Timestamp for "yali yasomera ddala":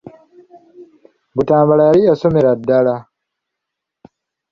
1.87-2.95